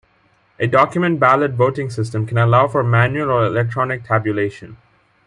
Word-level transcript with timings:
A 0.57 0.65
document 0.65 1.19
ballot 1.19 1.51
voting 1.51 1.91
system 1.91 2.25
can 2.25 2.39
allow 2.39 2.67
for 2.67 2.83
manual 2.83 3.29
or 3.29 3.45
electronic 3.45 4.03
tabulation. 4.03 4.77